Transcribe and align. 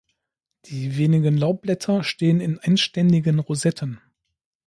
Die 0.65 0.97
wenigen 0.97 1.37
Laubblätter 1.37 2.01
stehen 2.03 2.41
in 2.41 2.57
endständigen 2.57 3.37
Rosetten. 3.37 4.01